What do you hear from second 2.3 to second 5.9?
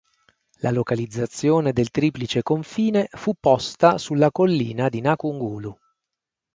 confine fu posta sulla collina di Nakungulu.